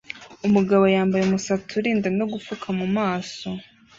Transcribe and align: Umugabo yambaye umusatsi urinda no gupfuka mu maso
Umugabo 0.47 0.83
yambaye 0.95 1.23
umusatsi 1.25 1.71
urinda 1.79 2.07
no 2.17 2.25
gupfuka 2.31 2.67
mu 2.79 2.87
maso 2.97 3.47